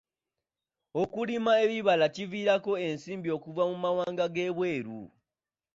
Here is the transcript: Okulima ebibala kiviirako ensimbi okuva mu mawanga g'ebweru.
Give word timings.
Okulima 1.01 1.51
ebibala 1.63 2.05
kiviirako 2.15 2.71
ensimbi 2.87 3.29
okuva 3.37 3.63
mu 3.69 3.75
mawanga 3.83 4.25
g'ebweru. 4.33 5.01